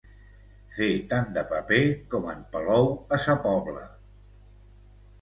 Fer 0.77 0.87
tant 1.11 1.29
de 1.35 1.43
paper 1.51 1.79
com 2.15 2.27
en 2.33 2.43
Palou 2.57 2.93
a 3.19 3.23
Sa 3.29 3.39
Pobla. 3.49 3.89